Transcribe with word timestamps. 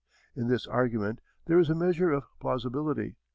In 0.35 0.47
this 0.47 0.65
argument 0.65 1.21
there 1.45 1.59
is 1.59 1.69
a 1.69 1.75
measure 1.75 2.11
of 2.11 2.23
plausibility. 2.39 3.17